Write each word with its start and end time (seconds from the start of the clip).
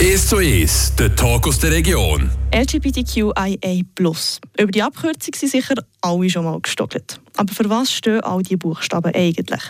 1 0.00 0.28
zu 0.28 0.36
1, 0.36 0.94
der 0.94 1.16
Talk 1.16 1.48
aus 1.48 1.58
der 1.58 1.72
Region. 1.72 2.30
LGBTQIA+. 2.54 3.82
Über 4.56 4.70
die 4.70 4.80
Abkürzung 4.80 5.34
sind 5.34 5.50
sicher 5.50 5.74
alle 6.00 6.30
schon 6.30 6.44
mal 6.44 6.60
gestottert. 6.60 7.20
Aber 7.36 7.52
für 7.52 7.68
was 7.68 7.92
stehen 7.92 8.20
all 8.20 8.40
diese 8.44 8.58
Buchstaben 8.58 9.12
eigentlich? 9.12 9.60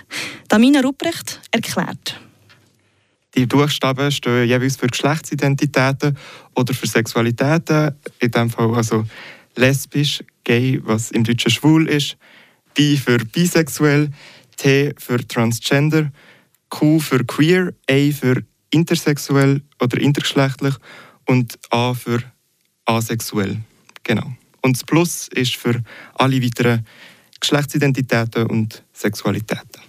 Damina 0.49 0.81
Rupprecht 0.81 1.41
erklärt. 1.51 2.21
Die 3.37 3.47
Buchstaben 3.47 4.11
stehen 4.11 4.47
jeweils 4.47 4.77
für 4.77 4.89
Geschlechtsidentitäten 4.89 6.19
oder 6.55 6.75
für 6.75 6.87
Sexualitäten. 6.87 7.95
In 8.19 8.31
diesem 8.31 8.51
Fall 8.51 8.75
also 8.75 9.07
lesbisch, 9.57 10.23
gay, 10.45 10.79
was 10.85 11.11
im 11.11 11.25
Deutschen 11.25 11.51
schwul 11.51 11.89
ist, 11.89 12.19
bi 12.75 12.99
für 12.99 13.17
bisexuell, 13.17 14.11
T 14.59 14.93
für 14.99 15.27
transgender, 15.27 16.13
Q 16.69 16.99
für 16.99 17.25
queer, 17.25 17.73
A 17.89 18.11
für 18.13 18.43
intersexuell 18.71 19.63
oder 19.81 19.99
intergeschlechtlich 20.01 20.75
und 21.27 21.59
A 21.71 21.95
für 21.95 22.23
asexuell. 22.85 23.59
Genau. 24.05 24.33
Und 24.63 24.77
das 24.77 24.85
Plus 24.85 25.29
ist 25.29 25.57
für 25.57 25.83
alle 26.15 26.43
weiteren 26.43 26.87
Geschlechtsidentitäten 27.41 28.47
und 28.47 28.83
Sexualitäten. 28.93 29.83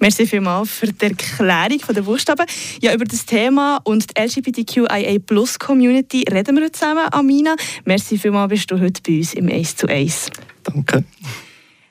Merci 0.00 0.26
vielmals 0.26 0.70
für 0.70 0.92
die 0.92 1.06
Erklärung 1.06 1.80
der 1.94 2.02
Buchstaben. 2.02 2.46
Ja, 2.80 2.94
über 2.94 3.04
das 3.04 3.24
Thema 3.26 3.80
und 3.84 4.06
die 4.10 4.20
LGBTQIA 4.20 5.18
Plus 5.24 5.58
Community 5.58 6.24
reden 6.30 6.56
wir 6.56 6.64
heute 6.64 6.72
zusammen, 6.72 7.06
Amina. 7.12 7.54
Merci 7.84 8.18
vielmals, 8.18 8.50
bist 8.50 8.70
du 8.70 8.80
heute 8.80 9.00
bei 9.06 9.18
uns 9.18 9.34
im 9.34 9.48
1 9.48 9.76
zu 9.76 9.88
1. 9.88 10.30
Danke. 10.64 11.04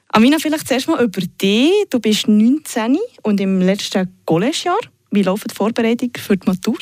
Amina, 0.10 0.38
vielleicht 0.40 0.68
zuerst 0.68 0.88
mal 0.88 1.02
über 1.04 1.22
dich. 1.22 1.72
Du 1.90 2.00
bist 2.00 2.28
19 2.28 2.98
und 3.24 3.40
im 3.40 3.62
letzten 3.62 4.10
College-Jahr. 4.26 4.80
Wie 5.12 5.24
läuft 5.24 5.52
die 5.52 5.56
Vorbereitung 5.56 6.12
für 6.18 6.38
die 6.38 6.48
Matur? 6.48 6.78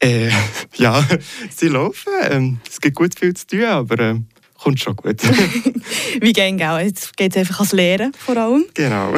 Äh, 0.00 0.30
ja, 0.76 1.04
sie 1.50 1.68
laufen. 1.68 2.12
Ähm, 2.30 2.60
es 2.68 2.80
gibt 2.80 2.96
gut 2.96 3.18
viel 3.18 3.34
zu 3.34 3.46
tun, 3.46 3.64
aber 3.64 3.98
äh, 3.98 4.20
kommt 4.54 4.80
schon 4.80 4.96
gut. 4.96 5.22
Wie 6.20 6.32
geht 6.32 6.60
es 6.60 6.82
Jetzt 6.82 7.16
geht 7.16 7.32
es 7.32 7.38
einfach 7.38 7.60
ans 7.60 7.72
Lehren 7.72 8.12
vor 8.14 8.36
allem. 8.36 8.66
Genau. 8.74 9.14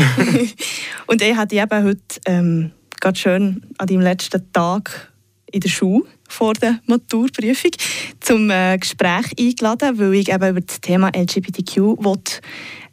Und 1.06 1.22
ich 1.22 1.36
hatte 1.36 1.56
eben 1.56 1.84
heute 1.84 2.00
ähm, 2.26 2.72
ganz 3.00 3.18
schön 3.18 3.62
an 3.78 3.86
deinem 3.86 4.02
letzten 4.02 4.52
Tag 4.52 5.12
in 5.50 5.60
der 5.60 5.68
Schule 5.68 6.04
vor 6.28 6.54
der 6.54 6.80
Maturprüfung 6.86 7.72
zum 8.20 8.50
äh, 8.50 8.78
Gespräch 8.78 9.26
eingeladen, 9.38 9.98
weil 9.98 10.14
ich 10.14 10.32
eben 10.32 10.48
über 10.48 10.60
das 10.60 10.80
Thema 10.80 11.10
LGBTQ 11.14 11.76
will, 11.76 12.22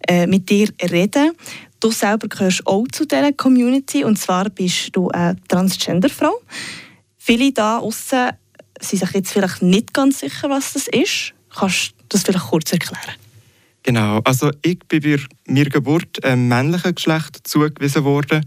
äh, 0.08 0.28
mit 0.28 0.50
dir 0.50 0.68
reden 0.92 1.32
Du 1.80 1.92
selber 1.92 2.28
gehörst 2.28 2.68
auch 2.68 2.86
zu 2.92 3.06
dieser 3.06 3.32
Community 3.32 4.04
und 4.04 4.18
zwar 4.18 4.50
bist 4.50 4.96
du 4.96 5.10
eine 5.10 5.38
Transgender-Frau. 5.48 6.42
Viele 7.18 7.54
da 7.54 7.78
außen 7.78 8.32
sind 8.82 9.00
sich 9.00 9.12
jetzt 9.12 9.32
vielleicht 9.32 9.62
nicht 9.62 9.94
ganz 9.94 10.20
sicher, 10.20 10.50
was 10.50 10.74
das 10.74 10.88
ist. 10.88 11.34
Kannst 11.54 11.92
du 11.92 12.06
das 12.10 12.24
vielleicht 12.24 12.48
kurz 12.48 12.72
erklären? 12.72 13.16
Genau, 13.84 14.20
also 14.24 14.52
ich 14.62 14.80
bin 14.88 15.02
bei 15.02 15.18
meiner 15.48 15.70
Geburt 15.70 16.24
einem 16.24 16.48
männlichen 16.48 16.96
Geschlecht 16.96 17.48
zugewiesen 17.48 18.04
worden, 18.04 18.46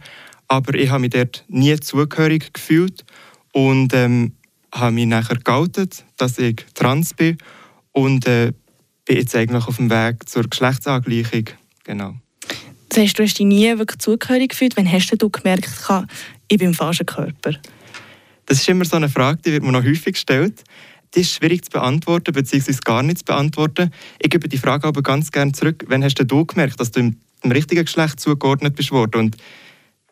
aber 0.49 0.75
ich 0.75 0.91
habe 0.91 1.01
mich 1.01 1.11
dort 1.11 1.45
nie 1.49 1.79
zugehörig 1.81 2.53
gefühlt 2.53 3.05
und 3.53 3.95
ähm, 3.95 4.33
habe 4.75 4.93
mich 4.93 5.07
nachher 5.07 5.37
geoutet, 5.37 6.05
dass 6.17 6.39
ich 6.39 6.65
trans 6.75 7.15
bin 7.15 7.39
und 7.93 8.27
äh, 8.27 8.53
bin 9.05 9.17
jetzt 9.17 9.35
eigentlich 9.35 9.67
auf 9.67 9.77
dem 9.77 9.91
Weg 9.91 10.29
zur 10.29 10.45
Geschlechtsangleichung. 10.45 11.45
Genau. 11.85 12.15
Heißt, 12.97 13.19
du 13.19 13.23
hast 13.23 13.39
dich 13.39 13.47
nie 13.47 13.67
wirklich 13.79 13.99
zugehörig 13.99 14.51
gefühlt. 14.51 14.77
Wann 14.77 14.91
hast 14.91 15.11
du 15.17 15.31
gemerkt, 15.31 15.69
ich 16.49 16.59
bin 16.59 16.69
im 16.69 16.75
falschen 16.75 17.07
Körper? 17.07 17.55
Das 18.47 18.59
ist 18.59 18.69
immer 18.69 18.85
so 18.85 18.97
eine 18.97 19.09
Frage, 19.09 19.41
die 19.43 19.53
wird 19.53 19.63
mir 19.63 19.73
noch 19.73 19.83
häufig 19.83 20.15
gestellt. 20.15 20.63
Die 21.15 21.21
ist 21.21 21.35
schwierig 21.35 21.65
zu 21.65 21.71
beantworten, 21.71 22.33
beziehungsweise 22.33 22.81
gar 22.81 23.03
nicht 23.03 23.21
zu 23.21 23.25
beantworten. 23.25 23.91
Ich 24.19 24.31
gebe 24.31 24.49
die 24.49 24.59
Frage 24.59 24.87
aber 24.87 25.03
ganz 25.03 25.31
gerne 25.31 25.53
zurück. 25.53 25.85
Wann 25.89 26.05
hast 26.05 26.17
du 26.17 26.47
gemerkt, 26.47 26.81
dass 26.81 26.91
du 26.91 27.01
im, 27.01 27.17
im 27.43 27.53
richtigen 27.53 27.85
Geschlecht 27.85 28.21
zugeordnet 28.21 28.75
bist 28.77 28.91
worden? 28.91 29.21
Und 29.21 29.37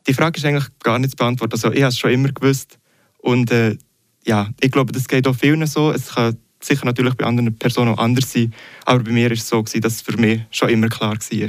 die 0.06 0.14
Frage 0.14 0.38
ist 0.38 0.46
eigentlich 0.46 0.68
gar 0.82 0.98
nicht 0.98 1.10
zu 1.10 1.16
beantworten. 1.16 1.52
Also 1.52 1.72
ich 1.72 1.82
habe 1.82 1.88
es 1.88 1.98
schon 1.98 2.12
immer 2.12 2.32
gewusst. 2.32 2.78
Und 3.18 3.50
äh, 3.50 3.76
ja, 4.24 4.48
ich 4.60 4.70
glaube, 4.70 4.92
das 4.92 5.06
geht 5.06 5.26
auch 5.26 5.36
vielen 5.36 5.66
so. 5.66 5.90
Es 5.90 6.14
kann 6.14 6.36
sicher 6.62 6.84
natürlich 6.86 7.14
bei 7.14 7.26
anderen 7.26 7.56
Personen 7.56 7.92
auch 7.92 7.98
anders 7.98 8.32
sein. 8.32 8.54
Aber 8.84 9.04
bei 9.04 9.12
mir 9.12 9.26
war 9.26 9.36
es 9.36 9.48
so, 9.48 9.62
dass 9.62 9.94
es 9.94 10.00
für 10.00 10.16
mich 10.16 10.42
schon 10.50 10.70
immer 10.70 10.88
klar 10.88 11.16
war. 11.16 11.48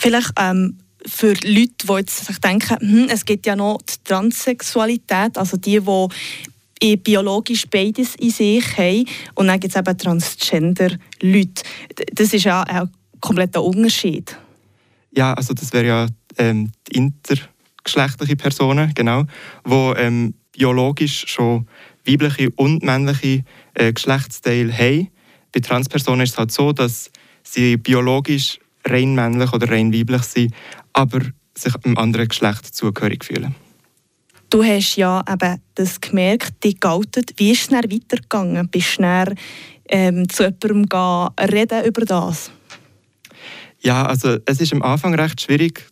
Vielleicht 0.00 0.32
ähm, 0.38 0.78
für 1.04 1.34
Leute, 1.44 1.86
die 1.86 1.92
jetzt 1.92 2.24
sich 2.24 2.38
denken, 2.38 2.78
hm, 2.80 3.08
es 3.10 3.26
gibt 3.26 3.44
ja 3.46 3.54
noch 3.54 3.82
die 3.82 4.02
Transsexualität, 4.02 5.36
also 5.36 5.58
die, 5.58 5.78
die 6.82 6.96
biologisch 6.96 7.66
beides 7.68 8.14
in 8.14 8.30
sich 8.30 8.78
haben. 8.78 9.04
Und 9.34 9.48
dann 9.48 9.60
gibt 9.60 9.74
es 9.74 9.78
eben 9.78 9.98
Transgender-Leute. 9.98 11.62
Das 12.14 12.32
ist 12.32 12.44
ja 12.44 12.62
ein 12.62 12.90
kompletter 13.20 13.62
Unterschied. 13.62 14.34
Ja, 15.14 15.34
also 15.34 15.52
das 15.52 15.70
wäre 15.74 15.86
ja 15.86 16.06
ähm, 16.38 16.72
die 16.88 16.96
intergeschlechtliche 16.96 18.36
Personen, 18.36 18.94
genau, 18.94 19.24
die 19.66 20.00
ähm, 20.00 20.32
biologisch 20.52 21.26
schon 21.26 21.66
weibliche 22.06 22.48
und 22.56 22.82
männliche 22.82 23.44
äh, 23.74 23.92
Geschlechtsteile 23.92 24.72
haben. 24.72 25.08
Bei 25.52 25.60
Transpersonen 25.60 26.22
ist 26.22 26.32
es 26.32 26.38
halt 26.38 26.52
so, 26.52 26.72
dass 26.72 27.10
sie 27.42 27.76
biologisch 27.76 28.60
rein 28.84 29.14
männlich 29.14 29.52
oder 29.52 29.70
rein 29.70 29.92
weiblich 29.92 30.22
sind, 30.22 30.54
aber 30.92 31.20
sich 31.56 31.74
einem 31.84 31.98
anderen 31.98 32.28
Geschlecht 32.28 32.74
zugehörig 32.74 33.24
fühlen. 33.24 33.54
Du 34.50 34.64
hast 34.64 34.96
ja 34.96 35.22
eben 35.30 35.62
das 35.76 36.00
gemerkt, 36.00 36.64
die 36.64 36.74
galtet. 36.74 37.38
Wie 37.38 37.52
ist 37.52 37.62
es 37.62 37.68
dann 37.68 37.84
weitergegangen? 37.84 38.68
Bist 38.68 38.98
du 38.98 39.02
dann, 39.02 39.34
ähm, 39.88 40.28
zu 40.28 40.42
jemandem 40.42 40.86
gehen, 40.86 41.28
reden 41.48 41.84
über 41.84 42.04
das? 42.04 42.50
Ja, 43.80 44.04
also 44.04 44.38
es 44.46 44.60
ist 44.60 44.72
am 44.72 44.82
Anfang 44.82 45.14
recht 45.14 45.40
schwierig, 45.40 45.86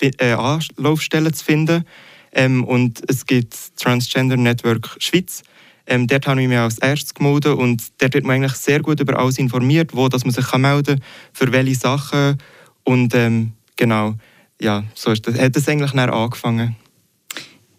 äh, 0.00 0.32
Anlaufstellen 0.32 1.32
zu 1.32 1.44
finden. 1.44 1.84
Ähm, 2.32 2.64
und 2.64 3.02
es 3.08 3.26
gibt 3.26 3.76
Transgender 3.76 4.36
Network 4.36 4.96
Schweiz. 4.98 5.42
Ähm, 5.86 6.06
dort 6.06 6.26
habe 6.26 6.40
ich 6.42 6.48
mich 6.48 6.58
als 6.58 6.78
erstes 6.78 7.14
gemeldet 7.14 7.56
und 7.56 7.82
dort 7.98 8.14
wird 8.14 8.24
man 8.24 8.36
eigentlich 8.36 8.54
sehr 8.54 8.80
gut 8.80 9.00
über 9.00 9.18
alles 9.18 9.38
informiert, 9.38 9.94
wo 9.94 10.08
dass 10.08 10.24
man 10.24 10.32
sich 10.32 10.52
melden 10.56 10.98
kann, 10.98 11.04
für 11.32 11.52
welche 11.52 11.74
Sachen. 11.74 12.38
Und 12.84 13.14
ähm, 13.14 13.52
genau, 13.76 14.14
ja, 14.60 14.84
so 14.94 15.10
ist 15.10 15.26
das, 15.26 15.38
hat 15.38 15.56
es 15.56 15.68
eigentlich 15.68 15.92
angefangen. 15.94 16.76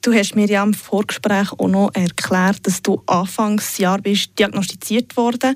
Du 0.02 0.14
hast 0.14 0.36
mir 0.36 0.48
ja 0.48 0.64
im 0.64 0.74
Vorgespräch 0.74 1.54
auch 1.54 1.68
noch 1.70 1.92
erklärt, 1.94 2.68
dass 2.68 2.82
du 2.82 3.02
Anfangsjahr 3.06 4.00
bist 4.00 4.38
diagnostiziert 4.38 5.16
worden 5.16 5.56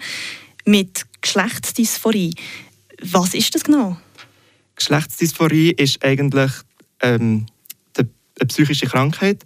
mit 0.64 1.06
Geschlechtsdysphorie. 1.22 2.34
Was 3.02 3.34
ist 3.34 3.54
das 3.56 3.66
genau? 3.66 3.98
Geschlechtsdysphorie 4.78 5.72
ist 5.72 6.02
eigentlich 6.04 6.52
ähm, 7.02 7.46
eine 7.98 8.48
psychische 8.48 8.86
Krankheit 8.86 9.44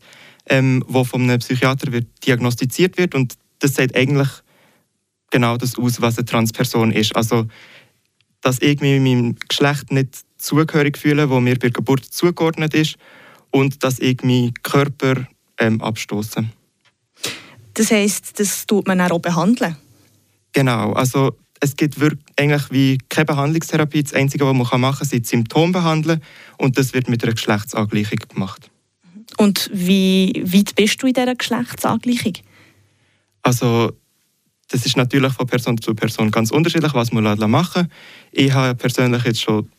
ähm, 0.52 0.84
wo 0.86 1.06
von 1.06 1.22
einem 1.24 1.40
Psychiater 1.40 1.92
wird 1.94 2.08
diagnostiziert 2.28 2.98
wird 2.98 3.16
und 3.16 3.36
das 3.60 3.76
sagt 3.76 3.96
eigentlich 3.96 4.28
genau 5.32 5.56
das 5.56 5.78
aus, 5.78 6.02
was 6.02 6.18
eine 6.18 6.26
Transperson 6.26 6.92
ist. 6.92 7.16
Also, 7.16 7.48
dass 8.42 8.62
ich 8.62 8.82
mich 8.82 9.00
meinem 9.00 9.38
Geschlecht 9.48 9.92
nicht 9.92 10.20
zugehörig 10.38 10.98
fühle, 10.98 11.30
wo 11.30 11.40
mir 11.40 11.54
bei 11.54 11.70
der 11.70 11.72
Geburt 11.72 12.04
zugeordnet 12.04 12.74
ist 12.74 12.98
und 13.52 13.82
dass 13.84 14.00
ich 14.00 14.24
meinen 14.24 14.54
Körper 14.62 15.26
ähm, 15.58 15.82
abstoße. 15.82 16.44
Das 17.74 17.92
heißt, 17.92 18.38
das 18.38 18.66
tut 18.66 18.88
man 18.88 19.00
auch 19.00 19.20
behandeln? 19.20 19.78
Genau, 20.52 20.92
also 20.92 21.38
es 21.62 21.78
gibt 21.78 22.00
wirklich 22.00 22.26
eigentlich 22.38 22.72
wie 22.72 22.98
keine 23.08 23.26
Behandlungstherapie. 23.26 24.04
Das 24.04 24.14
Einzige, 24.14 24.46
was 24.46 24.54
man 24.54 24.82
machen 24.82 24.98
kann, 24.98 25.08
sind 25.08 25.28
Symptome 25.28 25.72
behandeln 25.72 26.22
und 26.58 26.78
das 26.78 26.94
wird 26.94 27.08
mit 27.08 27.24
einer 27.24 27.34
Geschlechtsangleichung 27.34 28.20
gemacht. 28.28 28.71
Und 29.38 29.70
wie 29.74 30.44
weit 30.46 30.76
bist 30.76 31.02
du 31.02 31.08
in 31.08 31.14
dieser 31.14 31.36
Geschlechtsangleichung? 31.36 32.34
Also, 33.44 33.92
das 34.68 34.86
ist 34.86 34.98
natürlich 34.98 35.34
von 35.34 35.48
Person 35.48 35.80
zu 35.80 35.94
Person 35.96 36.32
ganz 36.32 36.52
unterschiedlich, 36.52 36.94
was 36.94 37.12
man 37.12 37.24
machen 37.50 37.74
kann. 37.74 37.92
Ich 38.32 38.54
habe 38.54 38.76
persönlich 38.76 39.24
jetzt 39.24 39.42
schon 39.42 39.70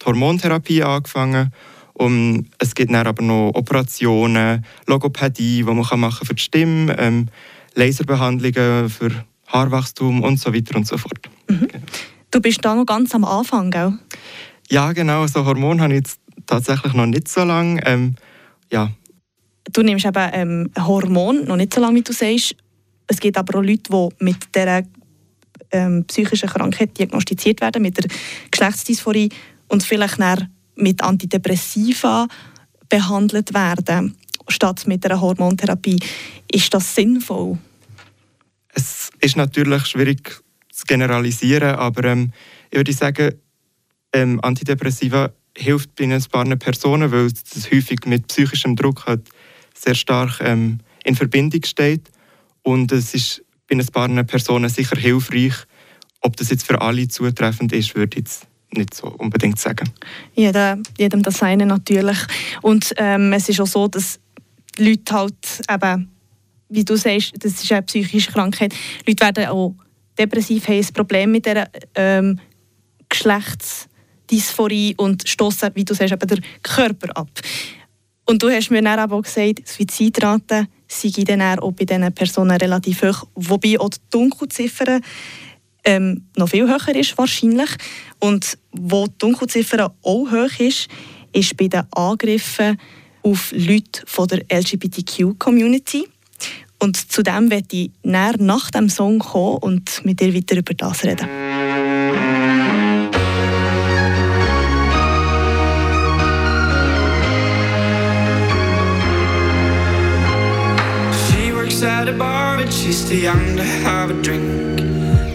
die 0.00 0.06
Hormontherapie 0.06 0.82
angefangen 0.82 1.52
und 1.94 2.48
es 2.58 2.74
gibt 2.74 2.92
dann 2.92 3.06
aber 3.06 3.22
noch 3.22 3.52
Operationen, 3.54 4.64
Logopädie, 4.86 5.58
die 5.58 5.62
man 5.62 5.76
machen 5.76 6.00
kann 6.00 6.26
für 6.26 6.34
die 6.34 6.42
Stimme, 6.42 6.98
ähm, 6.98 7.28
Laserbehandlungen 7.74 8.88
für 8.88 9.10
Haarwachstum 9.46 10.22
und 10.22 10.38
so 10.38 10.54
weiter 10.54 10.76
und 10.76 10.86
so 10.86 10.96
fort. 10.96 11.28
Mhm. 11.48 11.68
Du 12.30 12.40
bist 12.40 12.64
da 12.64 12.74
noch 12.74 12.86
ganz 12.86 13.14
am 13.14 13.24
Anfang, 13.24 13.70
gell? 13.70 13.98
Ja, 14.70 14.92
genau. 14.92 15.26
So 15.26 15.44
Hormone 15.44 15.82
habe 15.82 15.92
ich 15.92 15.98
jetzt 15.98 16.20
tatsächlich 16.46 16.94
noch 16.94 17.06
nicht 17.06 17.28
so 17.28 17.44
lange. 17.44 17.84
Ähm, 17.86 18.14
ja, 18.70 18.92
du 19.72 19.82
nimmst 19.82 20.06
eben 20.06 20.30
ähm, 20.32 20.70
Hormon, 20.78 21.44
noch 21.44 21.56
nicht 21.56 21.74
so 21.74 21.80
lange, 21.80 21.96
wie 21.98 22.02
du 22.02 22.12
sagst. 22.12 22.56
Es 23.06 23.18
gibt 23.18 23.36
aber 23.36 23.58
auch 23.58 23.62
Leute, 23.62 23.90
die 23.90 24.24
mit 24.24 24.36
dieser 24.54 24.82
ähm, 25.72 26.04
psychischen 26.06 26.48
Krankheit 26.48 26.98
diagnostiziert 26.98 27.60
werden, 27.60 27.82
mit 27.82 27.98
der 27.98 28.10
Geschlechtsdysphorie 28.50 29.28
und 29.68 29.82
vielleicht 29.82 30.18
mit 30.76 31.02
Antidepressiva 31.02 32.26
behandelt 32.88 33.54
werden, 33.54 34.16
statt 34.48 34.86
mit 34.86 35.04
einer 35.06 35.20
Hormontherapie. 35.20 35.98
Ist 36.50 36.72
das 36.74 36.94
sinnvoll? 36.94 37.58
Es 38.72 39.10
ist 39.20 39.36
natürlich 39.36 39.86
schwierig 39.86 40.40
zu 40.72 40.84
generalisieren, 40.86 41.74
aber 41.74 42.04
ähm, 42.04 42.32
ich 42.70 42.78
würde 42.78 42.92
sagen, 42.92 43.34
ähm, 44.12 44.40
Antidepressiva 44.42 45.30
hilft 45.56 45.94
bei 45.96 46.04
ein 46.04 46.22
paar 46.30 46.44
Personen, 46.56 47.10
weil 47.10 47.26
es 47.26 47.70
häufig 47.72 48.06
mit 48.06 48.28
psychischem 48.28 48.76
Druck 48.76 49.06
halt 49.06 49.28
sehr 49.80 49.94
stark 49.94 50.40
ähm, 50.40 50.78
in 51.04 51.14
Verbindung 51.14 51.62
steht. 51.64 52.10
Und 52.62 52.92
es 52.92 53.14
ist 53.14 53.42
bei 53.66 53.76
ein 53.76 53.86
paar 53.86 54.24
Personen 54.24 54.68
sicher 54.68 54.96
hilfreich. 54.96 55.54
Ob 56.20 56.36
das 56.36 56.50
jetzt 56.50 56.66
für 56.66 56.80
alle 56.80 57.08
zutreffend 57.08 57.72
ist, 57.72 57.94
würde 57.94 58.18
ich 58.18 58.24
jetzt 58.24 58.46
nicht 58.72 58.94
so 58.94 59.08
unbedingt 59.08 59.58
sagen. 59.58 59.90
Jeder, 60.34 60.78
jedem 60.98 61.22
das 61.22 61.38
seine 61.38 61.66
natürlich. 61.66 62.18
Und 62.62 62.92
ähm, 62.96 63.32
es 63.32 63.48
ist 63.48 63.60
auch 63.60 63.66
so, 63.66 63.88
dass 63.88 64.20
Leute 64.76 65.14
halt 65.14 65.62
eben, 65.70 66.10
wie 66.68 66.84
du 66.84 66.96
sagst, 66.96 67.32
das 67.38 67.62
ist 67.62 67.72
eine 67.72 67.82
psychische 67.82 68.30
Krankheit, 68.30 68.74
Leute 69.06 69.24
werden 69.24 69.46
auch 69.46 69.74
depressiv, 70.18 70.68
haben 70.68 70.78
ein 70.78 70.92
Problem 70.92 71.32
mit 71.32 71.46
dieser 71.46 71.68
ähm, 71.94 72.38
Geschlechtsdysphorie 73.08 74.94
und 74.96 75.26
stoßen, 75.28 75.70
wie 75.74 75.84
du 75.84 75.94
sagst, 75.94 76.12
eben 76.12 76.28
den 76.28 76.44
Körper 76.62 77.16
ab. 77.16 77.30
Und 78.30 78.40
du 78.44 78.48
hast 78.48 78.70
mir 78.70 78.80
dann 78.80 79.10
auch 79.10 79.22
gesagt, 79.22 79.66
Suizidrate 79.66 80.68
sei 80.86 81.10
dann 81.24 81.58
auch 81.58 81.72
bei 81.72 81.84
diesen 81.84 82.14
Personen 82.14 82.56
relativ 82.56 83.02
hoch, 83.02 83.26
wobei 83.34 83.76
auch 83.80 83.88
die 83.88 83.98
Dunkelziffer 84.08 85.00
ähm, 85.82 86.28
noch 86.36 86.48
viel 86.48 86.68
höher 86.68 86.94
ist 86.94 87.18
wahrscheinlich. 87.18 87.70
Und 88.20 88.56
wo 88.70 89.08
die 89.08 89.18
Dunkelziffer 89.18 89.92
auch 90.02 90.30
hoch 90.30 90.60
ist, 90.60 90.86
ist 91.32 91.56
bei 91.56 91.66
den 91.66 91.82
Angriffen 91.90 92.78
auf 93.24 93.50
Leute 93.50 94.02
von 94.06 94.28
der 94.28 94.44
LGBTQ-Community. 94.48 96.06
Und 96.78 97.10
zu 97.10 97.24
dem 97.24 97.50
werde 97.50 97.76
ich 97.76 97.90
nach 98.04 98.70
dem 98.70 98.88
Song 98.88 99.18
kommen 99.18 99.58
und 99.58 100.04
mit 100.04 100.20
dir 100.20 100.32
weiter 100.32 100.56
über 100.56 100.74
das 100.74 101.02
reden. 101.02 101.49
Have 113.80 114.10
a 114.10 114.22
drink. 114.22 114.78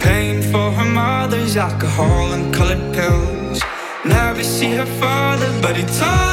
Paying 0.00 0.42
for 0.42 0.70
her 0.70 0.84
mother's 0.84 1.56
alcohol 1.56 2.32
and 2.32 2.54
colored 2.54 2.84
pills. 2.94 3.60
Never 4.04 4.42
see 4.42 4.72
her 4.72 4.90
father, 5.00 5.50
but 5.60 5.76
he 5.76 5.84
taught 5.98 6.25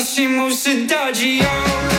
she 0.00 0.26
moves 0.26 0.64
to 0.64 1.89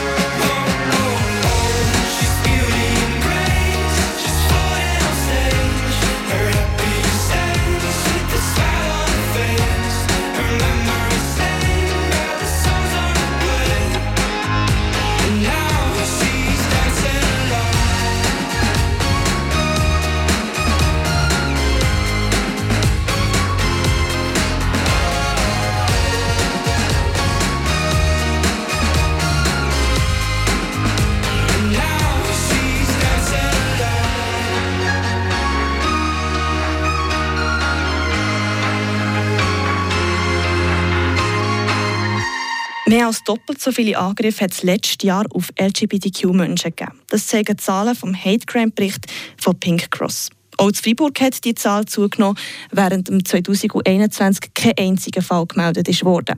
Mehr 42.91 43.07
als 43.07 43.23
doppelt 43.23 43.61
so 43.61 43.71
viele 43.71 43.97
Angriffe 43.97 44.43
hat 44.43 44.51
es 44.51 44.63
letztes 44.63 44.97
Jahr 45.01 45.25
auf 45.33 45.47
LGBTQ-Menschen 45.57 46.75
gegeben. 46.75 46.99
Das 47.07 47.25
zeigen 47.25 47.57
Zahlen 47.57 47.95
vom 47.95 48.13
Hate 48.13 48.45
Crime-Bericht 48.45 49.05
von 49.37 49.57
Pink 49.57 49.89
Cross. 49.91 50.29
Auch 50.57 50.67
in 50.67 50.73
Freiburg 50.73 51.21
hat 51.21 51.41
die 51.45 51.55
Zahl 51.55 51.85
zugenommen, 51.85 52.37
während 52.69 53.07
im 53.07 53.23
2021 53.23 54.53
kein 54.53 54.73
einziger 54.77 55.21
Fall 55.21 55.45
gemeldet 55.45 56.03
wurde. 56.03 56.33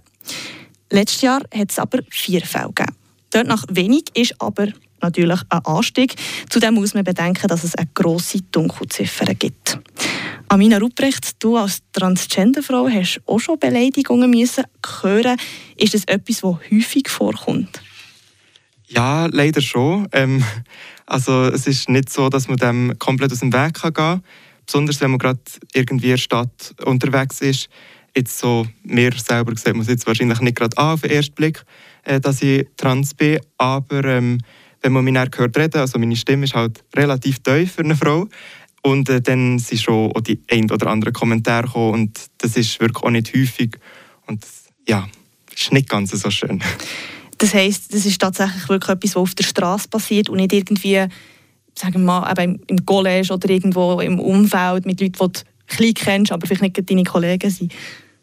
Letztes 0.92 1.24
Jahr 1.24 1.42
hat 1.52 1.72
es 1.72 1.80
aber 1.80 2.02
vier 2.12 2.42
Fälle 2.42 2.68
gegeben. 2.68 2.96
Dort 3.32 3.48
nach 3.48 3.66
wenig 3.70 4.04
ist 4.14 4.36
aber 4.38 4.68
natürlich 5.02 5.40
ein 5.50 5.66
Anstieg. 5.66 6.14
Zudem 6.52 6.76
muss 6.76 6.94
man 6.94 7.04
bedenken, 7.04 7.48
dass 7.48 7.64
es 7.64 7.74
eine 7.74 7.90
grosse 7.96 8.44
Dunkelziffer 8.52 9.34
gibt. 9.34 9.80
Amina 10.48 10.78
Ruprecht, 10.78 11.44
du 11.44 11.58
als 11.58 11.80
Transgenderfrau 11.94 12.88
hast 12.88 13.22
auch 13.26 13.40
schon 13.40 13.60
Beleidigungen 13.60 14.30
müssen 14.30 14.64
hören. 15.02 15.38
Ist 15.78 15.94
das 15.94 16.06
etwas, 16.06 16.42
das 16.42 16.72
häufig 16.72 17.10
vorkommt? 17.10 17.82
Ja, 18.88 19.26
leider 19.26 19.62
schon. 19.62 20.08
Ähm, 20.12 20.44
Also 21.06 21.44
es 21.44 21.68
ist 21.68 21.90
nicht 21.90 22.10
so, 22.10 22.30
dass 22.30 22.48
man 22.48 22.58
dem 22.58 22.98
komplett 23.00 23.32
aus 23.32 23.40
dem 23.40 23.54
Weg 23.54 23.76
kann 23.76 23.94
gehen 23.94 23.94
kann. 23.94 24.24
Besonders 24.66 25.02
wenn 25.02 25.12
man 25.12 25.20
gerade 25.20 25.40
irgendwie 25.74 26.08
in 26.08 26.12
der 26.12 26.18
Stadt 26.18 26.74
unterwegs 26.86 27.42
ist. 27.42 27.70
Jetzt 28.16 28.38
so, 28.38 28.66
mir 28.84 29.12
selber 29.14 29.56
sieht 29.56 29.74
man 29.74 29.82
es 29.82 29.88
jetzt 29.88 30.08
wahrscheinlich 30.08 30.40
nicht 30.40 30.56
gerade 30.56 30.78
an 30.78 30.94
auf 30.94 31.02
den 31.02 31.12
ersten 31.12 31.36
Blick, 31.36 31.64
äh, 32.04 32.20
dass 32.20 32.42
ich 32.42 32.68
trans 32.78 33.14
bin. 33.14 33.40
Aber 33.58 34.06
ähm, 34.06 34.40
wenn 34.82 34.92
man 34.94 35.04
mich 35.04 35.14
dann 35.14 35.30
hört 35.36 35.58
reden, 35.58 35.82
also 35.82 36.00
meine 36.00 36.16
Stimme 36.16 36.46
ist 36.46 36.54
halt 36.54 36.84
relativ 36.96 37.40
tief 37.40 37.74
für 37.74 37.84
eine 37.84 37.96
Frau. 37.96 38.28
Und 38.84 39.10
äh, 39.10 39.22
dann 39.22 39.60
sind 39.60 39.82
schon 39.82 40.12
auch 40.12 40.22
die 40.22 40.40
ein 40.52 40.70
oder 40.70 40.88
anderen 40.88 41.14
Kommentare 41.14 41.68
gekommen 41.68 41.94
und 41.94 42.20
das 42.38 42.58
ist 42.58 42.80
wirklich 42.80 43.04
auch 43.04 43.10
nicht 43.10 43.34
häufig. 43.34 43.80
Und 44.28 44.44
das, 44.44 44.66
ja, 44.88 45.08
ist 45.56 45.72
nicht 45.72 45.90
ganz 45.90 46.12
so 46.12 46.30
schön. 46.30 46.62
Das 47.38 47.54
heisst, 47.54 47.94
das 47.94 48.06
ist 48.06 48.20
tatsächlich 48.20 48.70
wirklich 48.70 48.90
etwas, 48.90 49.16
was 49.16 49.22
auf 49.22 49.36
der 49.36 49.44
Straße 49.44 49.88
passiert 49.88 50.30
und 50.30 50.38
nicht 50.38 50.54
irgendwie, 50.54 51.06
sagen 51.76 51.94
wir 51.94 52.00
mal, 52.00 52.32
eben 52.32 52.62
im 52.68 52.86
College 52.86 53.34
oder 53.34 53.50
irgendwo 53.50 54.00
im 54.02 54.20
Umfeld 54.20 54.86
mit 54.86 55.00
Leuten, 55.00 55.14
die 55.14 55.28
du 55.28 55.42
klein 55.68 55.94
kennst, 55.94 56.32
aber 56.32 56.46
vielleicht 56.46 56.62
nicht 56.62 56.90
deine 56.90 57.04
Kollegen 57.04 57.50
sind. 57.50 57.74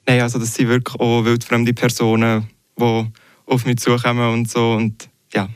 Nein, 0.07 0.21
also 0.21 0.39
das 0.39 0.55
sind 0.55 0.69
wirklich 0.69 0.99
auch 1.01 1.25
wildfremde 1.25 1.73
Personen, 1.73 2.49
die 2.79 3.07
auf 3.47 3.65
mich 3.65 3.79
zukommen 3.79 4.33
und 4.33 4.51
so 4.51 4.73
und 4.73 5.09
ja. 5.33 5.49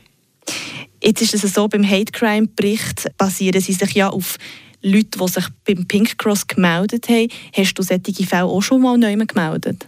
Jetzt 1.03 1.21
ist 1.21 1.43
es 1.43 1.53
so, 1.53 1.67
beim 1.67 1.87
Hate 1.87 2.11
Crime 2.11 2.47
Bericht 2.47 3.07
basieren 3.17 3.61
sie 3.61 3.73
sich 3.73 3.93
ja 3.93 4.09
auf 4.09 4.37
Leuten, 4.85 5.19
die 5.19 5.27
sich 5.27 5.45
beim 5.65 5.85
Pink 5.85 6.17
Cross 6.17 6.47
gemeldet 6.47 7.09
haben. 7.09 7.27
Hast 7.55 7.73
du 7.77 7.83
solche 7.83 8.25
Fälle 8.25 8.45
auch 8.45 8.61
schon 8.61 8.81
mal 8.81 8.97
neu 8.97 9.15
gemeldet? 9.15 9.87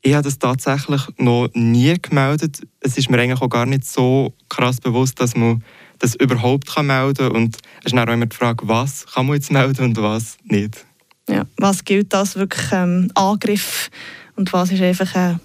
Ich 0.00 0.14
habe 0.14 0.22
das 0.22 0.38
tatsächlich 0.38 1.02
noch 1.18 1.48
nie 1.52 1.94
gemeldet. 2.00 2.60
Es 2.80 2.96
ist 2.96 3.10
mir 3.10 3.18
eigentlich 3.18 3.42
auch 3.42 3.48
gar 3.48 3.66
nicht 3.66 3.84
so 3.84 4.32
krass 4.48 4.80
bewusst, 4.80 5.20
dass 5.20 5.36
man 5.36 5.62
das 5.98 6.14
überhaupt 6.14 6.66
kann 6.66 6.86
melden 6.86 7.28
kann. 7.28 7.36
Und 7.36 7.56
es 7.80 7.86
ist 7.86 7.96
dann 7.96 8.08
auch 8.08 8.12
immer 8.12 8.26
die 8.26 8.36
Frage, 8.36 8.66
was 8.68 9.04
kann 9.06 9.26
man 9.26 9.36
jetzt 9.36 9.50
melden 9.50 9.84
und 9.84 9.96
was 10.00 10.38
nicht. 10.44 10.86
Ja, 11.28 11.44
was 11.58 11.84
gilt 11.84 12.14
als 12.14 12.36
wirklich 12.36 12.70
ähm, 12.72 13.10
Angriff 13.14 13.90
und 14.36 14.52
was 14.52 14.70
ist 14.70 14.80
einfach 14.80 15.14
ein 15.14 15.40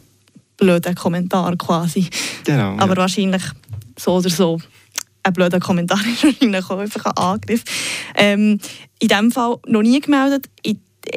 blöder 0.57 0.93
Kommentar 0.93 1.57
quasi. 1.57 2.07
Genau. 2.45 2.75
Aber 2.77 2.93
ja. 2.93 2.97
wahrscheinlich 2.97 3.43
so 3.97 4.13
oder 4.13 4.29
so 4.29 4.59
ein 5.23 5.33
blöder 5.33 5.59
Kommentar 5.59 5.99
ist 6.07 6.23
wahrscheinlich 6.23 6.69
einfach 6.69 7.05
ein 7.05 7.17
Angriff. 7.17 7.63
Ähm, 8.15 8.59
in 8.99 9.07
diesem 9.07 9.31
Fall 9.31 9.57
noch 9.67 9.81
nie 9.81 9.99
gemeldet. 9.99 10.49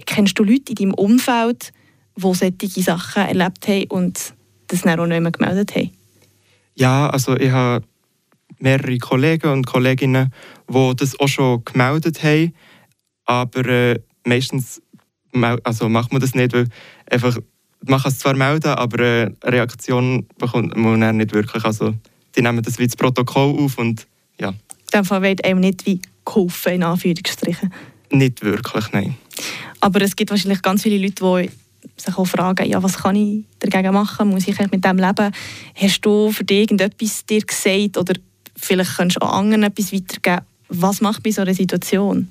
Kennst 0.07 0.39
du 0.39 0.45
Leute 0.45 0.71
in 0.71 0.75
deinem 0.77 0.95
Umfeld, 0.95 1.73
die 2.17 2.35
solche 2.35 2.83
Sachen 2.83 3.23
erlebt 3.23 3.69
haben 3.69 3.87
und 3.89 4.35
das 4.69 4.83
dann 4.83 5.01
auch 5.01 5.07
nicht 5.07 5.21
mehr 5.21 5.31
gemeldet 5.31 5.75
haben? 5.75 5.91
Ja, 6.75 7.09
also 7.11 7.37
ich 7.37 7.51
habe 7.51 7.85
mehrere 8.59 8.99
Kollegen 8.99 9.53
und 9.53 9.67
Kolleginnen, 9.67 10.33
die 10.69 10.93
das 10.97 11.19
auch 11.21 11.29
schon 11.29 11.65
gemeldet 11.65 12.23
haben, 12.23 12.55
aber 13.27 13.67
äh, 13.67 14.01
meistens 14.25 14.81
also 15.63 15.89
macht 15.89 16.13
man 16.13 16.21
das 16.21 16.35
nicht, 16.35 16.53
weil 16.53 16.69
einfach, 17.11 17.37
man 17.87 18.01
kann 18.01 18.13
es 18.13 18.19
zwar 18.19 18.35
melden, 18.35 18.69
aber 18.69 18.99
äh, 19.01 19.31
eine 19.41 19.53
Reaktion 19.57 20.27
bekommt 20.39 20.77
man 20.77 21.01
dann 21.01 21.17
nicht 21.17 21.33
wirklich. 21.33 21.65
Also 21.65 21.95
die 22.37 22.43
nehmen 22.43 22.63
das 22.63 22.79
wie 22.79 22.87
das 22.87 22.97
Protokoll 22.97 23.59
auf 23.65 23.79
und 23.79 24.07
ja, 24.41 24.49
In 24.51 24.57
diesem 24.93 25.05
Fall 25.05 25.23
wird 25.23 25.45
einem 25.45 25.61
nicht 25.61 25.87
wie 25.87 26.01
geholfen, 26.25 26.73
in 26.75 26.83
Anführungsstrichen. 26.83 27.73
nicht 28.11 28.43
wirklich, 28.43 28.93
nein. 28.93 29.17
Aber 29.81 30.01
es 30.01 30.17
gibt 30.17 30.31
wahrscheinlich 30.31 30.63
ganz 30.63 30.83
viele 30.83 30.99
Leute, 30.99 31.23
die 31.23 31.51
sich 32.01 32.17
auch 32.17 32.25
fragen, 32.25 32.69
ja, 32.69 32.83
was 32.83 32.99
kann 32.99 33.17
ich 33.17 33.45
dagegen 33.59 33.93
machen? 33.93 34.29
Muss 34.29 34.49
ich 34.49 34.59
mit 34.59 34.85
dem 34.85 34.97
leben? 34.97 35.33
Hast 35.75 36.01
du 36.01 36.33
für 36.33 36.45
dich 36.45 36.61
irgendetwas 36.61 37.27
dir 37.27 37.43
gesagt 37.43 37.99
oder 37.99 38.15
vielleicht 38.57 38.97
kannst 38.97 39.17
du 39.17 39.21
auch 39.21 39.33
anderen 39.33 39.65
etwas 39.65 39.93
weitergeben? 39.93 40.47
Was 40.69 41.01
macht 41.01 41.23
bei 41.23 41.31
so 41.31 41.43
einer 41.43 41.55
Situation? 41.55 42.29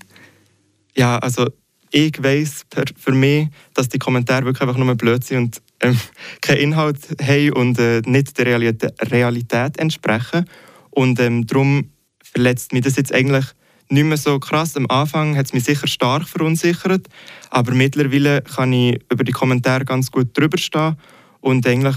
Ja, 0.95 1.17
also 1.19 1.47
ich 1.91 2.21
weiss 2.21 2.63
per, 2.69 2.85
für 2.97 3.11
mich, 3.11 3.47
dass 3.73 3.89
die 3.89 3.99
Kommentare 3.99 4.45
wirklich 4.45 4.67
einfach 4.67 4.77
nur 4.77 4.95
blöd 4.95 5.23
sind 5.23 5.37
und 5.37 5.61
ähm, 5.83 5.99
keinen 6.41 6.57
Inhalt 6.59 6.99
haben 7.21 7.53
und 7.53 7.79
äh, 7.79 8.01
nicht 8.05 8.37
der 8.37 8.45
Realität, 8.45 9.77
entsprechen. 9.77 10.45
Und 10.89 11.19
ähm, 11.19 11.45
darum 11.45 11.91
verletzt 12.23 12.73
mich 12.73 12.83
das 12.83 12.95
jetzt 12.95 13.13
eigentlich 13.13 13.45
nicht 13.89 14.05
mehr 14.05 14.17
so 14.17 14.39
krass. 14.39 14.75
Am 14.75 14.87
Anfang 14.89 15.35
hat 15.37 15.45
es 15.45 15.53
mich 15.53 15.63
sicher 15.63 15.87
stark 15.87 16.27
verunsichert, 16.27 17.07
aber 17.49 17.73
mittlerweile 17.73 18.41
kann 18.41 18.73
ich 18.73 18.99
über 19.11 19.23
die 19.23 19.31
Kommentare 19.31 19.85
ganz 19.85 20.09
gut 20.09 20.37
drüber 20.37 20.57
stehen 20.57 20.95
und 21.41 21.67
eigentlich, 21.67 21.95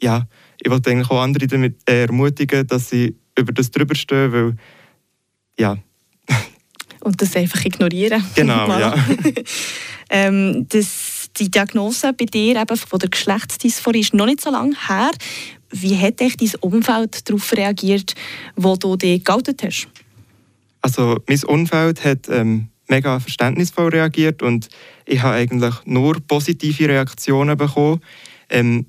ja, 0.00 0.26
ich 0.60 0.70
wollte 0.70 0.90
eigentlich 0.90 1.10
auch 1.10 1.22
andere 1.22 1.46
damit 1.46 1.88
ermutigen, 1.88 2.66
dass 2.66 2.88
sie 2.88 3.16
über 3.38 3.52
das 3.52 3.70
drüber 3.70 3.94
stehen, 3.94 4.32
weil, 4.32 4.56
ja, 5.58 5.76
Und 7.00 7.22
das 7.22 7.36
einfach 7.36 7.64
ignorieren. 7.64 8.22
genau, 8.34 8.68
ja. 8.78 8.94
ähm, 10.10 10.66
das, 10.68 11.17
die 11.38 11.50
Diagnose 11.50 12.12
bei 12.12 12.24
dir 12.24 12.60
eben 12.60 12.76
von 12.76 12.98
der 12.98 13.08
Geschlechtsdysphorie 13.08 14.00
ist 14.00 14.14
noch 14.14 14.26
nicht 14.26 14.40
so 14.40 14.50
lange 14.50 14.74
her. 14.88 15.10
Wie 15.70 15.96
hat 15.96 16.20
echt 16.20 16.40
dein 16.40 16.52
Umfeld 16.60 17.28
darauf 17.28 17.52
reagiert, 17.52 18.14
wo 18.56 18.76
du 18.76 18.96
dich 18.96 19.24
geoutet 19.24 19.62
hast? 19.62 19.88
Also 20.80 21.18
mein 21.26 21.42
Umfeld 21.44 22.04
hat 22.04 22.28
ähm, 22.28 22.68
mega 22.88 23.20
verständnisvoll 23.20 23.88
reagiert 23.88 24.42
und 24.42 24.68
ich 25.04 25.22
habe 25.22 25.34
eigentlich 25.34 25.74
nur 25.84 26.20
positive 26.26 26.88
Reaktionen 26.88 27.56
bekommen. 27.56 28.00
Ähm, 28.48 28.86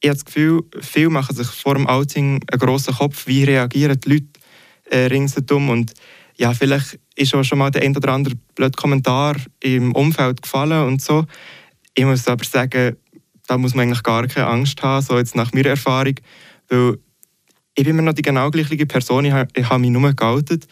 ich 0.00 0.08
habe 0.08 0.16
das 0.16 0.24
Gefühl, 0.24 0.62
viele 0.80 1.10
machen 1.10 1.34
sich 1.34 1.48
vor 1.48 1.74
dem 1.74 1.86
Outing 1.86 2.40
einen 2.50 2.60
grossen 2.60 2.94
Kopf, 2.94 3.26
wie 3.26 3.44
reagieren 3.44 3.98
die 4.00 4.08
Leute 4.08 4.26
äh, 4.90 5.06
ringsherum 5.06 5.70
und 5.70 5.92
ja, 6.36 6.54
vielleicht 6.54 7.00
ist 7.16 7.34
auch 7.34 7.42
schon 7.42 7.58
mal 7.58 7.70
der 7.70 7.82
ein 7.82 7.96
oder 7.96 8.12
andere 8.12 8.36
blöde 8.54 8.76
Kommentar 8.76 9.36
im 9.60 9.92
Umfeld 9.92 10.40
gefallen 10.40 10.86
und 10.86 11.02
so. 11.02 11.26
Ich 11.94 12.04
muss 12.04 12.28
aber 12.28 12.44
sagen, 12.44 12.96
da 13.46 13.58
muss 13.58 13.74
man 13.74 13.86
eigentlich 13.86 14.02
gar 14.02 14.26
keine 14.26 14.46
Angst 14.46 14.82
haben, 14.82 15.04
so 15.04 15.18
jetzt 15.18 15.34
nach 15.34 15.52
meiner 15.52 15.70
Erfahrung, 15.70 16.14
weil 16.68 16.98
ich 17.74 17.84
bin 17.84 17.94
immer 17.94 18.02
noch 18.02 18.12
die 18.12 18.22
genau 18.22 18.50
gleiche 18.50 18.86
Person, 18.86 19.24
ich 19.24 19.32
habe, 19.32 19.48
ich 19.54 19.68
habe 19.68 19.80
mich 19.80 19.90
nur 19.90 20.12
geoutet 20.12 20.66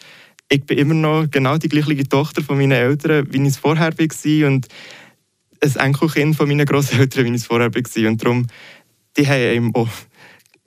ich 0.49 0.65
bin 0.65 0.77
immer 0.77 0.93
noch 0.93 1.29
genau 1.29 1.57
die 1.57 1.69
gleiche 1.69 2.07
Tochter 2.07 2.41
von 2.41 2.57
meinen 2.57 2.71
Eltern, 2.71 3.27
wie 3.31 3.41
ich 3.41 3.49
es 3.49 3.57
vorher 3.57 3.91
war 3.97 4.47
und 4.47 4.67
ein 5.61 5.75
Enkelkind 5.75 6.35
von 6.35 6.47
meinen 6.47 6.65
Großeltern, 6.65 7.25
wie 7.25 7.29
ich 7.29 7.35
es 7.35 7.45
vorher 7.45 7.73
war. 7.73 8.07
Und 8.09 8.23
darum, 8.23 8.47
die 9.17 9.27
haben 9.27 9.41
eben 9.41 9.75
auch 9.75 9.89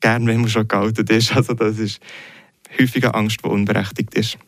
gern, 0.01 0.27
wenn 0.27 0.41
man 0.41 0.51
schon 0.51 0.69
geoutet 0.69 1.11
ist. 1.11 1.35
Also 1.37 1.55
das 1.55 1.79
ist 1.79 2.01
häufig 2.79 3.05
eine 3.05 3.15
Angst, 3.15 3.39
die 3.43 3.49
unberechtigt 3.49 4.15
ist. 4.15 4.39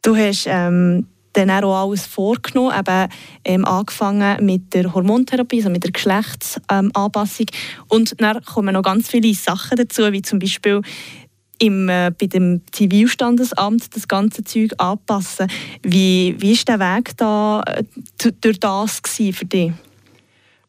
Du 0.00 0.16
hast 0.16 0.46
ähm, 0.48 1.06
dann 1.32 1.50
auch 1.50 1.88
alles 1.88 2.06
vorgenommen, 2.06 2.78
eben, 2.78 3.08
ähm, 3.44 3.64
angefangen 3.64 4.44
mit 4.44 4.74
der 4.74 4.92
Hormontherapie, 4.92 5.58
also 5.58 5.70
mit 5.70 5.84
der 5.84 5.92
Geschlechtsanpassung. 5.92 7.46
Und 7.88 8.20
dann 8.20 8.42
kommen 8.44 8.74
noch 8.74 8.82
ganz 8.82 9.08
viele 9.08 9.32
Sachen 9.34 9.76
dazu, 9.76 10.12
wie 10.12 10.22
zum 10.22 10.38
Beispiel 10.38 10.82
im, 11.58 11.88
äh, 11.88 12.10
bei 12.18 12.26
dem 12.26 12.62
Zivilstandesamt 12.72 13.94
das 13.94 14.08
ganze 14.08 14.42
Zeug 14.42 14.72
anpassen. 14.78 15.46
Wie, 15.82 16.30
ist 16.40 16.68
der 16.68 16.80
Weg 16.80 17.16
da 17.16 17.62
äh, 17.66 17.84
durch 18.40 18.58
das 18.58 19.00
für 19.00 19.44
dich? 19.44 19.72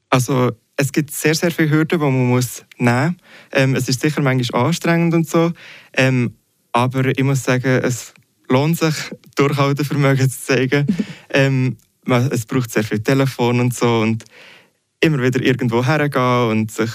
Also 0.10 0.52
es 0.76 0.92
gibt 0.92 1.12
sehr, 1.12 1.34
sehr 1.34 1.52
viele 1.52 1.72
Hürden, 1.72 2.00
die 2.00 2.06
man 2.06 2.28
muss 2.28 2.64
nehmen 2.78 3.06
muss. 3.06 3.16
Ähm, 3.52 3.76
es 3.76 3.90
ist 3.90 4.02
sicher 4.02 4.22
manchmal 4.22 4.66
anstrengend 4.68 5.14
und 5.14 5.28
so. 5.28 5.52
Ähm, 5.94 6.36
aber 6.72 7.06
ich 7.06 7.24
muss 7.24 7.44
sagen, 7.44 7.82
es 7.84 8.14
lohnt 8.54 8.78
sich, 8.78 8.96
Durchhaltevermögen 9.36 10.30
zu 10.30 10.42
zeigen. 10.42 10.86
ähm, 11.30 11.78
man, 12.06 12.32
es 12.32 12.46
braucht 12.46 12.72
sehr 12.72 12.84
viel 12.84 13.00
Telefon 13.00 13.60
und 13.60 13.74
so. 13.74 14.00
Und 14.00 14.24
immer 15.00 15.22
wieder 15.22 15.42
irgendwo 15.42 15.86
hergehen 15.86 16.50
und 16.50 16.72
sich 16.72 16.92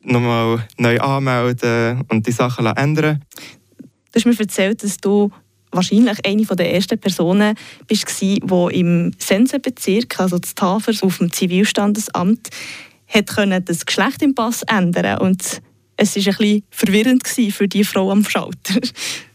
nochmal 0.00 0.66
neu 0.76 0.98
anmelden 0.98 2.02
und 2.08 2.26
die 2.26 2.32
Sachen 2.32 2.66
ändern. 2.66 3.22
Du 3.78 4.16
hast 4.16 4.26
mir 4.26 4.38
erzählt, 4.38 4.82
dass 4.82 4.98
du 4.98 5.30
wahrscheinlich 5.70 6.18
eine 6.26 6.44
der 6.44 6.74
ersten 6.74 6.98
Personen 6.98 7.54
bist, 7.86 8.20
die 8.20 8.42
im 8.72 9.12
Sensenbezirk, 9.18 10.20
also 10.20 10.38
das 10.38 10.54
Tafers, 10.54 11.02
auf 11.02 11.18
dem 11.18 11.32
Zivilstandesamt, 11.32 12.50
hat 13.08 13.26
können 13.28 13.64
das 13.64 13.86
Geschlecht 13.86 14.22
im 14.22 14.34
Pass 14.34 14.62
ändern 14.64 15.18
Und 15.18 15.62
es 15.96 16.16
war 16.16 16.22
ein 16.22 16.36
bisschen 16.36 16.62
verwirrend 16.70 17.26
für 17.26 17.68
die 17.68 17.84
Frau 17.84 18.10
am 18.10 18.24
Schalter. 18.24 18.80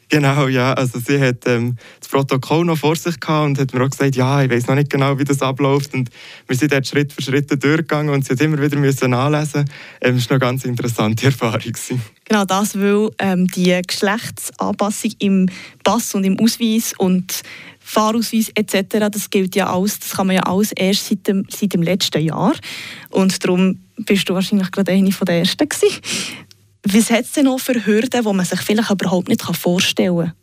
Genau, 0.10 0.48
ja. 0.48 0.74
Also 0.74 1.00
sie 1.00 1.20
hat 1.20 1.46
ähm, 1.48 1.76
das 2.00 2.08
Protokoll 2.08 2.64
noch 2.66 2.78
vor 2.78 2.96
sich 2.96 3.20
gehabt 3.20 3.46
und 3.46 3.60
hat 3.60 3.74
mir 3.74 3.84
auch 3.84 3.90
gesagt, 3.90 4.16
ja, 4.16 4.42
ich 4.42 4.50
weiß 4.50 4.68
noch 4.68 4.76
nicht 4.76 4.90
genau, 4.90 5.20
wie 5.20 5.26
das 5.26 5.42
abläuft. 5.42 5.94
Und 5.94 6.10
wir 6.48 6.56
sind 6.56 6.72
dort 6.72 6.88
Schritt 6.88 7.12
für 7.12 7.22
Schritt 7.22 7.52
durchgegangen 7.52 8.14
und 8.14 8.26
sie 8.26 8.34
hat 8.34 8.42
immer 8.42 8.62
wieder 8.62 8.78
müssen 8.78 9.12
nachlesen. 9.12 9.66
Ähm, 10.02 10.16
das 10.16 10.30
war 10.30 10.36
eine 10.36 10.40
ganz 10.40 10.64
interessante 10.64 11.26
Erfahrung. 11.28 11.60
gewesen. 11.60 12.02
Genau 12.24 12.46
das, 12.46 12.78
weil 12.78 13.10
ähm, 13.20 13.48
die 13.48 13.82
Geschlechtsanpassung 13.86 15.12
im 15.20 15.50
Pass 15.84 16.14
und 16.16 16.24
im 16.24 16.40
Ausweis 16.40 16.94
und 16.98 17.42
Fahrausweis 17.80 18.52
etc., 18.54 19.08
das 19.12 19.30
gilt 19.30 19.56
ja 19.56 19.74
alles, 19.74 20.00
das 20.00 20.12
kann 20.12 20.28
man 20.28 20.36
ja 20.36 20.44
alles 20.44 20.74
erst 20.74 21.08
seit 21.08 21.26
dem, 21.28 21.46
seit 21.50 21.74
dem 21.74 21.82
letzten 21.82 22.22
Jahr. 22.22 22.54
Und 23.10 23.44
darum 23.44 23.80
bist 23.96 24.30
du 24.30 24.34
wahrscheinlich 24.34 24.72
gerade 24.72 24.92
eine 24.92 25.12
von 25.12 25.26
der 25.26 25.40
Ersten 25.40 25.68
gewesen. 25.68 26.02
Was 26.84 27.12
hat 27.12 27.26
es 27.26 27.32
denn 27.34 27.46
noch 27.46 27.60
für 27.60 27.86
Hürden, 27.86 28.24
die 28.24 28.34
man 28.34 28.46
sich 28.46 28.62
vielleicht 28.62 28.92
überhaupt 28.92 29.30
nicht 29.30 29.42
vorstellen 29.42 30.18
kann? 30.18 30.34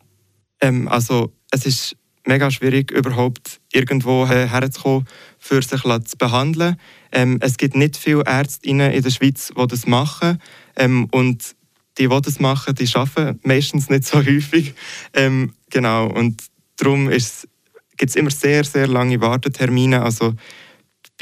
Ähm, 0.60 0.88
also 0.88 1.32
es 1.50 1.66
ist 1.66 1.96
mega 2.26 2.50
schwierig, 2.50 2.90
überhaupt 2.90 3.60
irgendwo 3.72 4.26
her- 4.26 4.50
herzukommen, 4.50 5.06
für 5.38 5.62
sich 5.62 5.82
zu 5.82 6.16
behandeln. 6.18 6.76
Ähm, 7.12 7.38
es 7.40 7.56
gibt 7.56 7.76
nicht 7.76 7.96
viele 7.96 8.22
Ärztinnen 8.24 8.92
in 8.92 9.02
der 9.02 9.10
Schweiz, 9.10 9.52
die 9.56 9.66
das 9.66 9.86
machen. 9.86 10.38
Ähm, 10.76 11.06
und 11.12 11.54
die, 11.98 12.08
die 12.08 12.20
das 12.20 12.40
machen, 12.40 12.74
die 12.74 12.88
arbeiten 12.94 13.38
meistens 13.44 13.88
nicht 13.88 14.04
so 14.04 14.18
häufig. 14.24 14.74
Ähm, 15.12 15.52
genau, 15.70 16.06
und 16.06 16.42
darum 16.76 17.08
gibt 17.08 18.10
es 18.10 18.16
immer 18.16 18.30
sehr, 18.30 18.64
sehr 18.64 18.88
lange 18.88 19.20
Wartetermine. 19.20 20.02
Also, 20.02 20.34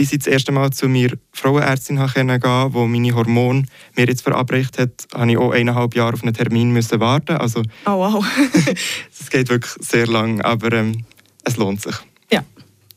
bis 0.02 0.12
ich 0.12 0.18
das 0.18 0.26
erste 0.26 0.50
Mal 0.50 0.73
zu 0.73 0.88
meiner 0.88 1.12
Frauenärztin 1.32 1.94
gehen 1.94 2.40
konnte, 2.40 2.71
die 2.76 2.87
meine 2.88 3.14
Hormone 3.14 3.66
mir 3.94 4.06
jetzt 4.09 4.23
verabreicht 4.23 4.76
hat, 4.76 4.90
habe 5.14 5.30
ich 5.30 5.38
auch 5.38 5.52
eineinhalb 5.52 5.94
Jahre 5.94 6.14
auf 6.14 6.25
einen 6.25 6.35
Termin 6.35 6.73
müssen 6.73 6.99
warten. 6.99 7.37
Also, 7.37 7.62
Oh 7.87 7.99
wow. 7.99 8.26
es 9.21 9.30
geht 9.30 9.49
wirklich 9.49 9.73
sehr 9.78 10.09
lang, 10.09 10.40
aber 10.40 10.73
ähm, 10.73 11.04
es 11.44 11.56
lohnt 11.56 11.82
sich. 11.82 11.94
ja, 12.32 12.42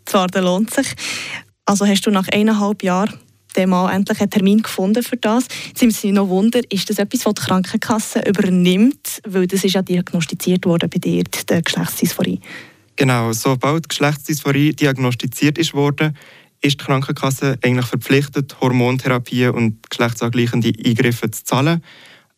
das 0.03 0.15
Warten 0.15 0.43
lohnt 0.43 0.73
sich. 0.73 0.87
Also 1.67 1.85
hast 1.85 2.07
du 2.07 2.09
nach 2.09 2.27
eineinhalb 2.29 2.81
Jahren 2.81 3.13
dann 3.53 3.69
mal 3.69 3.93
endlich 3.93 4.19
einen 4.19 4.31
Termin 4.31 4.63
gefunden 4.63 5.03
für 5.03 5.17
das. 5.17 5.45
Jetzt 5.67 5.81
sind 5.81 6.01
wir 6.01 6.13
noch 6.13 6.27
Wunder, 6.29 6.61
ist 6.71 6.89
das 6.89 6.97
etwas, 6.97 7.23
was 7.27 7.35
die 7.35 7.41
Krankenkasse 7.43 8.23
übernimmt? 8.27 9.21
Weil 9.27 9.45
das 9.45 9.63
ist 9.63 9.73
ja 9.73 9.83
diagnostiziert 9.83 10.65
worden 10.65 10.89
bei 10.89 10.97
dir, 10.97 11.23
die 11.23 11.63
Geschlechtsdysphorie. 11.63 12.39
Genau, 12.95 13.31
sobald 13.31 13.89
Geschlechtsdysphorie 13.89 14.73
diagnostiziert 14.73 15.59
ist 15.59 15.75
worden, 15.75 16.17
ist 16.61 16.81
die 16.81 16.85
Krankenkasse 16.85 17.57
eigentlich 17.63 17.85
verpflichtet, 17.85 18.59
Hormontherapien 18.61 19.51
und 19.51 19.89
geschlechtsangleichende 19.89 20.73
Eingriffe 20.85 21.31
zu 21.31 21.43
zahlen. 21.43 21.83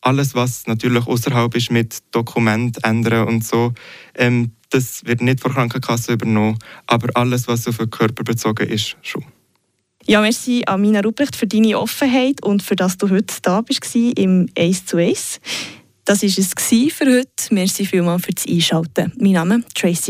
Alles, 0.01 0.36
was 0.36 0.67
natürlich 0.67 1.07
außerhalb 1.07 1.55
ist 1.55 1.71
mit 1.71 1.97
Dokument 2.12 2.83
ändern 2.83 3.27
und 3.27 3.45
so, 3.45 3.74
ähm, 4.15 4.51
das 4.69 5.05
wird 5.05 5.21
nicht 5.21 5.39
von 5.39 5.51
der 5.51 5.57
Krankenkasse 5.57 6.13
übernommen, 6.13 6.59
aber 6.88 7.09
alles, 7.15 7.47
was 7.47 7.67
auf 7.67 7.77
den 7.77 7.89
Körper 7.89 8.24
bezogen 8.24 8.67
ist, 8.67 8.97
schon. 9.01 9.25
Ja, 10.05 10.21
merci 10.21 10.63
an 10.65 10.81
Mina 10.81 11.01
Ruprecht 11.01 11.36
für 11.36 11.47
deine 11.47 11.77
Offenheit 11.77 12.41
und 12.43 12.63
für 12.63 12.75
dass 12.75 12.97
du 12.97 13.09
heute 13.09 13.36
da 13.41 13.62
bist 13.62 13.93
im 13.93 14.47
Ace 14.57 14.86
zu 14.86 14.97
Ace. 14.97 15.41
Das 16.05 16.21
war 16.21 16.29
es 16.29 16.93
für 16.93 17.05
heute. 17.05 17.27
Merci 17.53 17.86
vielmals 17.86 18.24
fürs 18.24 18.47
Einschalten. 18.47 19.12
Mein 19.19 19.33
Name 19.33 19.57
ist 19.57 19.75
Tracy 19.75 20.01